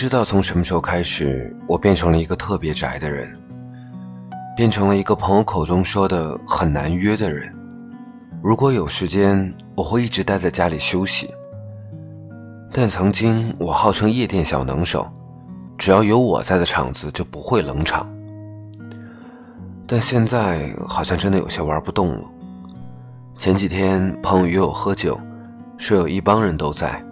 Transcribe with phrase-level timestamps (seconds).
[0.00, 3.38] 不知道从什么时候开始，我变成了一个特别宅的人，
[4.56, 7.54] 变成了一个朋友口中说的很难约的人。
[8.42, 11.30] 如果有时间，我会一直待在家里休息。
[12.72, 15.06] 但曾经我号称夜店小能手，
[15.76, 18.10] 只要有我在的场子就不会冷场。
[19.86, 22.24] 但现在好像真的有些玩不动了。
[23.36, 25.20] 前几天朋友约我喝酒，
[25.76, 27.04] 说有一帮人都在，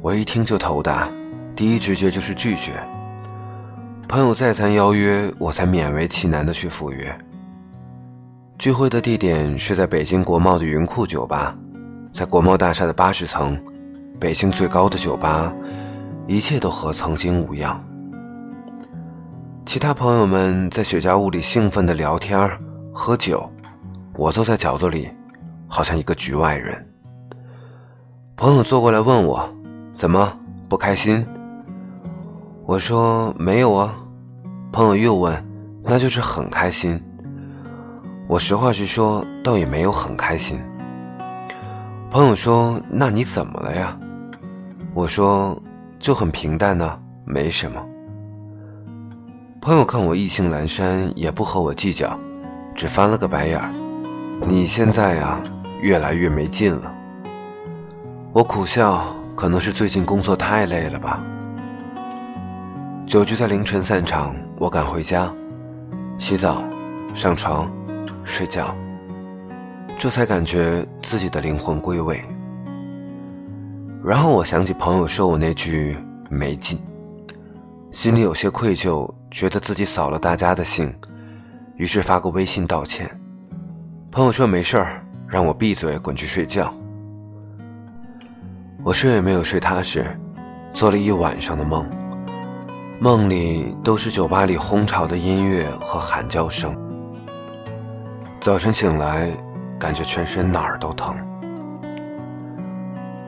[0.00, 1.08] 我一听就头大，
[1.58, 2.70] 第一直觉就是拒绝。
[4.06, 7.12] 朋友再三邀约，我才勉为其难的去赴约。
[8.56, 11.58] 聚会的地点是在北京国贸的云库酒吧，
[12.12, 13.60] 在国贸大厦的八十层，
[14.20, 15.52] 北京最高的酒吧，
[16.28, 17.84] 一切都和曾经无恙。
[19.66, 22.48] 其他朋友们在雪茄屋里兴奋的聊天
[22.94, 23.50] 喝酒，
[24.14, 25.10] 我坐在角落里。
[25.66, 26.88] 好像一个局外人。
[28.36, 29.52] 朋友坐过来问我
[29.98, 30.32] ：“怎么
[30.68, 31.26] 不开心？”
[32.68, 33.96] 我说：“没有啊。”
[34.70, 35.34] 朋友又问
[35.82, 37.02] ：“那就是很开心。”
[38.28, 40.60] 我实话实说，倒也没有很开心。
[42.10, 43.98] 朋友说：“那你怎么了呀？”
[44.92, 45.58] 我说
[45.98, 47.82] ：“就很平淡呢，没什么。”
[49.62, 52.14] 朋友看我意兴阑珊，也不和我计较，
[52.74, 53.70] 只翻了个白眼儿
[54.46, 55.40] ：“你现在呀？”
[55.80, 56.92] 越来越没劲了。
[58.34, 61.24] 我苦笑，可能是最近工作太累了吧。
[63.08, 65.32] 酒局在凌晨散场，我赶回家，
[66.18, 66.62] 洗澡、
[67.14, 67.66] 上床、
[68.22, 68.76] 睡觉，
[69.96, 72.22] 这才感觉自己的灵魂归位。
[74.04, 75.96] 然后我想起朋友说我那句
[76.28, 76.78] 没劲，
[77.92, 80.94] 心里有些愧疚，觉得自己扫了大家的兴，
[81.76, 83.10] 于是发个微信道歉。
[84.10, 85.02] 朋友说没事儿。
[85.26, 86.74] 让我闭嘴，滚去睡觉。
[88.82, 90.06] 我睡也没有睡踏实，
[90.72, 91.86] 做了一晚上的梦，
[93.00, 96.76] 梦里都是酒吧里哄吵的音乐和喊叫声。
[98.40, 99.30] 早晨醒来，
[99.78, 101.14] 感觉全身哪儿都疼。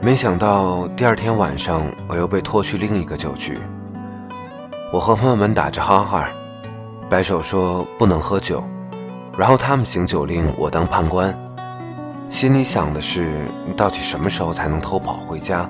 [0.00, 3.58] 没想到第二天晚上，我又被拖去另一个酒局。
[4.92, 6.28] 我和朋友们打着哈哈，
[7.10, 8.62] 摆手说不能喝酒，
[9.36, 11.36] 然后他们行酒令，我当判官。
[12.30, 15.68] 心里想的是，到底什么时候才能偷跑回家？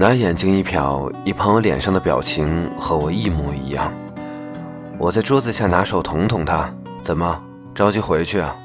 [0.00, 3.92] 拿眼睛一瞟，一朋友脸上的表情和我一模一样。
[4.96, 6.72] 我在桌子下拿手捅捅他，
[7.02, 7.38] 怎么
[7.74, 8.56] 着急回去啊？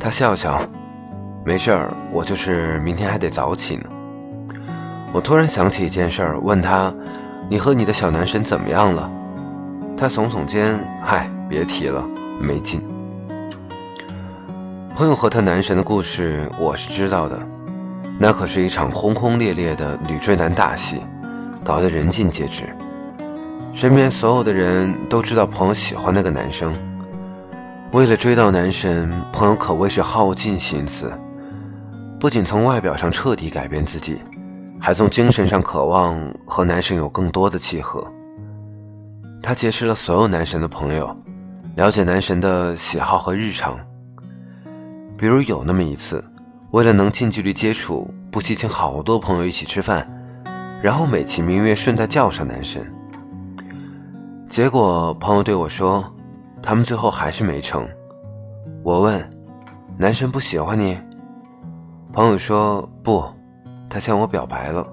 [0.00, 0.66] 他笑笑，
[1.44, 3.84] 没事儿，我就是明天还得早起呢。
[5.12, 6.90] 我突然想起一件事儿，问他
[7.50, 9.12] ：“你和你的小男神怎么样了？”
[9.98, 12.02] 他耸耸肩：“嗨，别提了，
[12.40, 12.80] 没劲。”
[14.96, 17.38] 朋友和他男神的故事我是知道的，
[18.22, 21.00] 那可是一场轰轰烈烈的女追男大戏，
[21.64, 22.62] 搞得人尽皆知。
[23.74, 26.72] 身边所有的人都知道朋友喜欢那个男生，
[27.90, 31.12] 为了追到男神，朋友可谓是耗尽心思，
[32.20, 34.20] 不仅从外表上彻底改变自己，
[34.78, 36.16] 还从精神上渴望
[36.46, 38.06] 和男神有更多的契合。
[39.42, 41.12] 他结识了所有男神的朋友，
[41.74, 43.76] 了解男神的喜好和日常。
[45.18, 46.24] 比如有那么一次，
[46.72, 50.08] 为了能近距离接触，不惜请好多朋友一起吃饭，
[50.82, 52.82] 然后美其名曰顺带叫上男神。
[54.48, 56.02] 结果朋友对我说，
[56.62, 57.86] 他们最后还是没成。
[58.82, 59.22] 我问，
[59.98, 60.98] 男神不喜欢你？
[62.10, 63.22] 朋友说不，
[63.90, 64.90] 他向我表白了。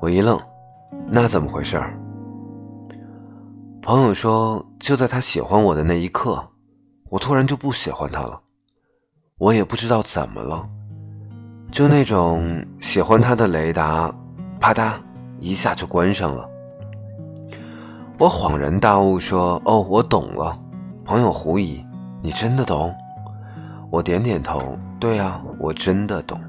[0.00, 0.36] 我一愣，
[1.06, 1.80] 那怎么回事？
[3.80, 6.44] 朋友说，就在他喜欢我的那一刻，
[7.08, 8.40] 我突然就不喜欢他了。
[9.42, 10.64] 我也不知道怎么了，
[11.72, 14.08] 就那种喜欢他的雷达，
[14.60, 14.92] 啪嗒
[15.40, 16.48] 一下就关上了。
[18.18, 20.56] 我恍然大悟，说：“哦，我懂了。”
[21.04, 21.84] 朋友狐疑
[22.22, 22.94] ：“你真的懂？”
[23.90, 26.40] 我点点头：“对啊，我真的懂。”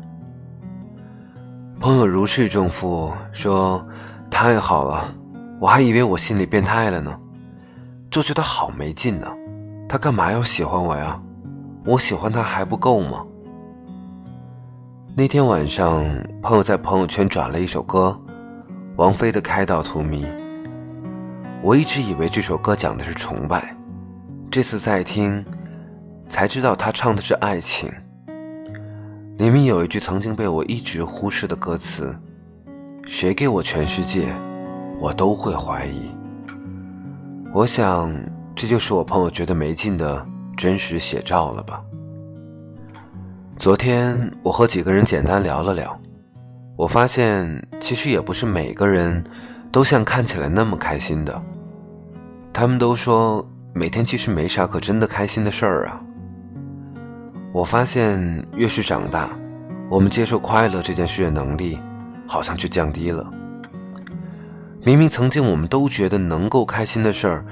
[1.81, 3.83] 朋友如释重负，说
[4.29, 5.11] ：“太好了，
[5.59, 7.19] 我还以为我心里变态了呢，
[8.11, 9.27] 就觉得好没劲呢。
[9.89, 11.19] 他干嘛要喜欢我呀？”
[11.85, 13.25] 我喜欢他还不够吗？
[15.15, 16.01] 那天晚上，
[16.41, 18.17] 朋友在朋友圈转了一首歌，
[18.95, 20.25] 王菲的《开到荼蘼》。
[21.61, 23.75] 我一直以为这首歌讲的是崇拜，
[24.49, 25.43] 这次再听，
[26.25, 27.91] 才知道他唱的是爱情。
[29.37, 32.15] 里面有一句曾经被我一直忽视的歌词
[33.05, 34.27] ：“谁给我全世界，
[35.01, 36.09] 我都会怀疑。”
[37.53, 38.09] 我想，
[38.55, 40.25] 这就是我朋友觉得没劲的。
[40.55, 41.83] 真实写照了吧？
[43.57, 45.99] 昨天我和几个人简单聊了聊，
[46.75, 49.23] 我发现其实也不是每个人
[49.71, 51.41] 都像看起来那么开心的。
[52.51, 56.01] 他们都说每天其实没啥可真的开心的事儿啊。
[57.53, 59.29] 我发现越是长大，
[59.89, 61.79] 我们接受快乐这件事的能力
[62.27, 63.31] 好像就降低了。
[64.83, 67.45] 明明曾经我们都觉得能够开心的事儿，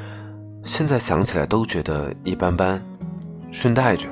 [0.65, 2.81] 现在想起来都觉得一般般。
[3.51, 4.07] 顺带着，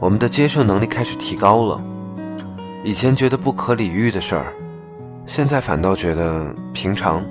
[0.00, 1.82] 我们的接受能力开始提高了。
[2.84, 4.52] 以前觉得不可理喻的事儿，
[5.24, 7.24] 现在反倒觉得平常。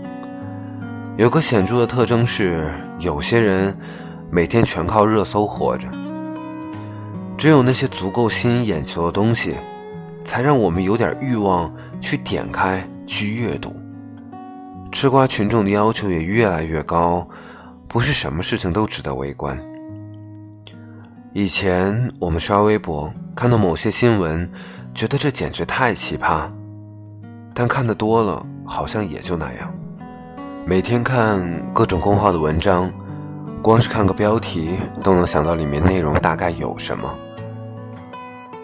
[1.18, 3.78] 有个显著的特征是，有些人
[4.30, 5.88] 每天全靠热搜活着。
[7.38, 9.56] 只有那些足够吸引眼球的东西，
[10.24, 13.76] 才让我们有点欲望去点开去阅读。
[14.92, 17.28] 吃瓜群众的要求也越来越高，
[17.88, 19.58] 不是什么事情都值得围观。
[21.38, 24.50] 以前我们刷微博看到某些新闻。
[24.94, 26.50] 觉得这简直太奇葩，
[27.54, 29.70] 但看得多了，好像也就那样。
[30.66, 32.90] 每天看各种公号的文章，
[33.62, 37.14] 光是看个标题都能想到里面内容大概有什么，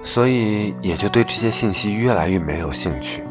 [0.05, 3.21] 所以也就对这些信息越来越没有兴趣。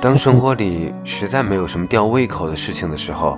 [0.00, 3.36] 当生活里实在没有什么吊胃口的事情的时候，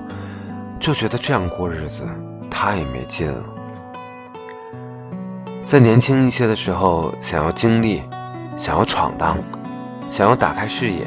[0.79, 2.09] 就觉得这样过日子
[2.49, 3.43] 太没劲了。
[5.67, 8.03] 在年轻一些的时候，想要经历。
[8.57, 9.37] 想要闯荡，
[10.11, 11.07] 想要打开视野，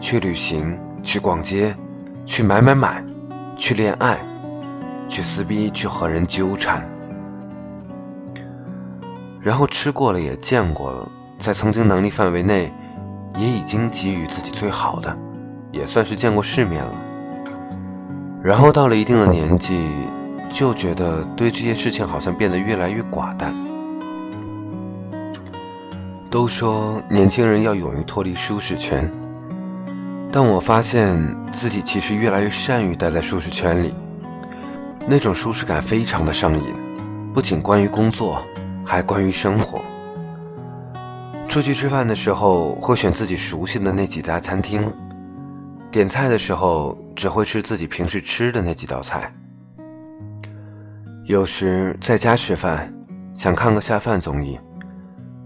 [0.00, 1.72] 去旅行，去逛街，
[2.26, 3.04] 去买买买，
[3.56, 4.18] 去恋爱，
[5.08, 6.84] 去撕逼，去和人纠缠，
[9.40, 12.72] 然后吃过了，也见过了，在曾经能力范围内，
[13.36, 15.16] 也已经给予自己最好的，
[15.70, 16.94] 也算是见过世面了。
[18.42, 19.88] 然后到了一定的年纪，
[20.50, 23.54] 就觉得对这些事情好像变得越来越寡淡。
[26.32, 29.06] 都说年轻人要勇于脱离舒适圈，
[30.32, 31.14] 但我发现
[31.52, 33.92] 自己其实越来越善于待在舒适圈里，
[35.06, 36.72] 那种舒适感非常的上瘾，
[37.34, 38.42] 不仅关于工作，
[38.82, 39.82] 还关于生活。
[41.50, 44.90] 出去吃饭的时候会选自己熟悉的那几家餐厅，
[45.90, 49.30] 点菜的时候只会吃自己平时吃的那几道菜。
[51.26, 52.90] 有时在家吃饭，
[53.34, 54.58] 想看个下饭综艺。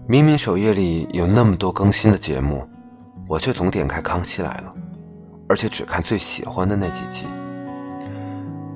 [0.09, 2.65] 明明首页里有那么多更新的节目，
[3.27, 4.73] 我却总点开《康熙来了》，
[5.49, 7.25] 而且只看最喜欢的那几集。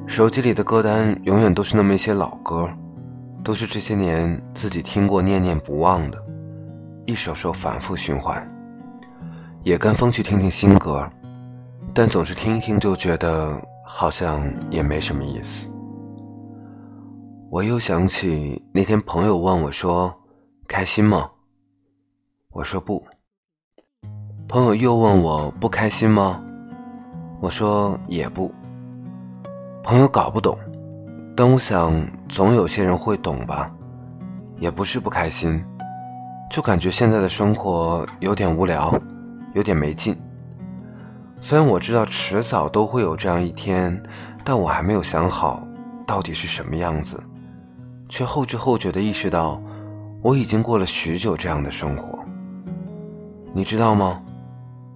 [0.05, 2.69] 手机里的歌单永远都是那么一些老歌，
[3.45, 6.21] 都是这些年自己听过、念念不忘的，
[7.05, 8.45] 一首首反复循环。
[9.63, 11.09] 也跟风去听听新歌，
[11.93, 15.69] 但总是听一听就觉得好像也没什么意思。
[17.49, 20.13] 我又想起那天朋友问我说。
[20.71, 21.29] 开心吗？
[22.53, 23.05] 我说不。
[24.47, 26.41] 朋友又问我不开心吗？
[27.41, 28.49] 我说也不。
[29.83, 30.57] 朋友搞不懂，
[31.35, 31.93] 但我想
[32.29, 33.69] 总有些人会懂吧。
[34.59, 35.61] 也不是不开心，
[36.49, 38.97] 就感觉现在的生活有点无聊，
[39.53, 40.17] 有点没劲。
[41.41, 44.01] 虽然我知道迟早都会有这样一天，
[44.45, 45.67] 但我还没有想好
[46.07, 47.21] 到底是什么样子，
[48.07, 49.61] 却后知后觉的意识到。
[50.23, 52.23] 我已经过了许久这样的生活，
[53.53, 54.21] 你知道吗？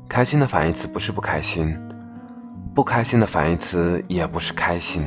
[0.07, 1.75] 开心的反义词不是不开心，
[2.75, 5.03] 不开心的反义词也不是开心。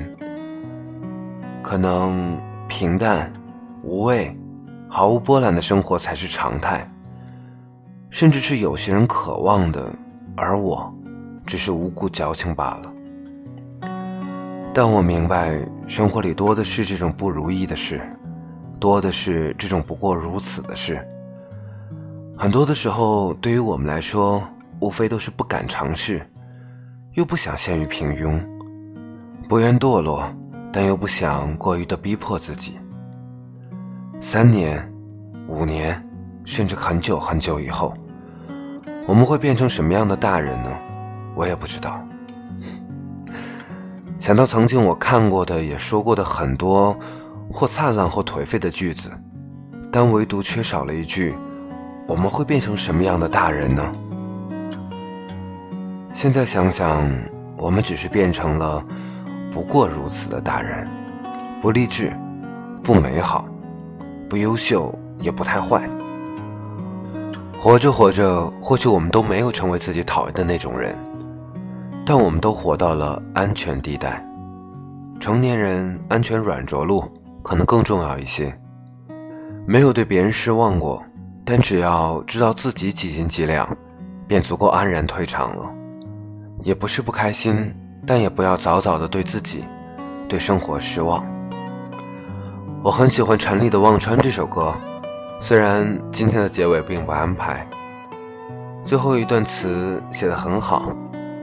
[1.62, 3.32] 可能平淡、
[3.84, 4.36] 无味、
[4.88, 6.84] 毫无波澜的生活才是常态，
[8.10, 9.88] 甚至是有些人渴望的，
[10.34, 10.92] 而我，
[11.46, 13.88] 只是无辜矫情罢了。
[14.74, 18.00] 但我明白，生活里多的是这种不如意的事。
[18.78, 21.06] 多的是这种不过如此的事。
[22.36, 24.42] 很多的时候，对于我们来说，
[24.80, 26.24] 无非都是不敢尝试，
[27.14, 28.40] 又不想陷于平庸，
[29.48, 30.32] 不愿堕落，
[30.72, 32.78] 但又不想过于的逼迫自己。
[34.20, 34.88] 三年、
[35.48, 36.00] 五年，
[36.44, 37.92] 甚至很久很久以后，
[39.06, 40.70] 我们会变成什么样的大人呢？
[41.34, 42.00] 我也不知道。
[44.16, 46.96] 想到曾经我看过的、也说过的很多。
[47.52, 49.10] 或灿烂或颓废的句子，
[49.90, 51.34] 但唯独缺少了一句
[52.06, 53.92] ：“我们会变成什么样的大人呢？”
[56.12, 57.08] 现在想想，
[57.56, 58.84] 我们只是变成了
[59.52, 60.86] 不过如此的大人，
[61.62, 62.12] 不励志，
[62.82, 63.46] 不美好，
[64.28, 65.88] 不优秀，也不太坏。
[67.60, 70.94] 活着活着，或许我们都没有成为自己讨厌的那种人，
[72.04, 74.24] 但我们都活到了安全地带。
[75.18, 77.02] 成年人安全软着陆。
[77.48, 78.54] 可能更重要一些。
[79.66, 81.02] 没有对别人失望过，
[81.46, 83.74] 但只要知道自己几斤几两，
[84.26, 85.72] 便足够安然退场了。
[86.62, 87.74] 也不是不开心，
[88.06, 89.64] 但也不要早早的对自己、
[90.28, 91.24] 对生活失望。
[92.84, 94.74] 我很喜欢陈粒的《忘川》这首歌，
[95.40, 97.66] 虽然今天的结尾并不安排，
[98.84, 100.92] 最后一段词写得很好，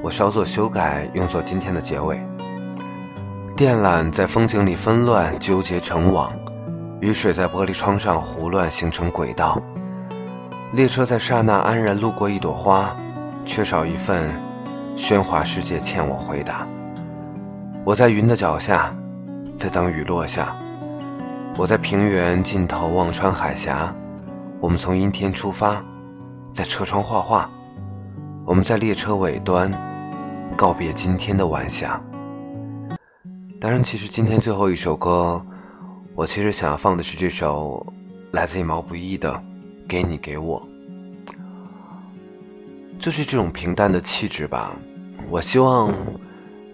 [0.03, 2.19] 我稍作修改，用作今天的结尾。
[3.55, 6.29] 电缆在风景里纷乱纠结成网，
[6.99, 9.61] 雨水在玻璃窗上胡乱形成轨道。
[10.73, 12.93] 列车在刹那安然路过一朵花，
[13.45, 14.29] 缺少一份
[14.97, 16.67] 喧哗世界欠我回答。
[17.85, 18.93] 我在云的脚下，
[19.55, 20.53] 在等雨落下。
[21.57, 23.95] 我在平原尽头望穿海峡。
[24.59, 25.81] 我们从阴天出发，
[26.51, 27.49] 在车窗画画。
[28.45, 29.71] 我们在列车尾端
[30.57, 31.97] 告别今天的晚霞。
[33.65, 35.43] 当然，其实今天最后一首歌，
[36.13, 37.83] 我其实想要放的是这首
[38.29, 39.33] 来自于毛不易的
[39.87, 40.61] 《给你给我》，
[42.99, 44.75] 就是这种平淡的气质吧。
[45.31, 45.91] 我希望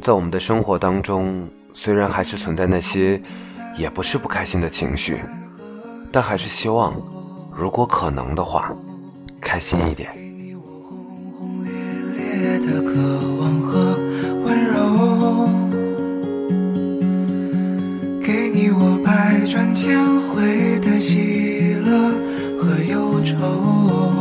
[0.01, 3.21] 在我们的生活当中，虽然还是存在那些
[3.77, 5.21] 也不是不开心的情绪，
[6.11, 6.93] 但还是希望，
[7.55, 8.69] 如果可能的话，
[9.39, 10.11] 开心一点。
[19.91, 21.91] 天会的喜乐
[22.57, 24.20] 和忧愁，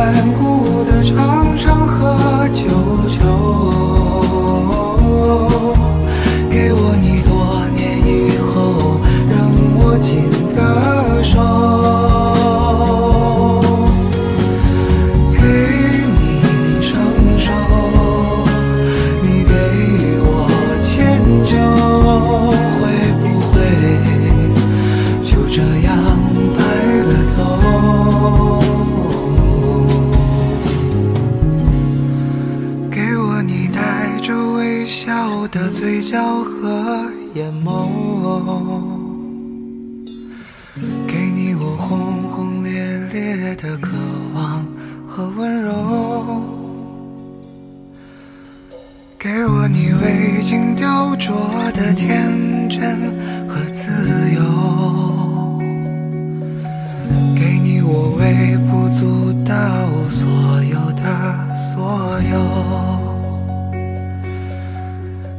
[0.00, 2.79] 顽固的长长喝酒。
[43.62, 43.90] 的渴
[44.32, 44.64] 望
[45.06, 45.70] 和温柔，
[49.18, 52.80] 给我你未经雕琢的天真
[53.46, 54.40] 和自由，
[57.36, 59.54] 给你我微不足道
[60.08, 60.26] 所
[60.64, 61.04] 有的
[61.74, 62.40] 所有，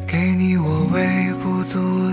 [0.06, 2.11] 给你我微不足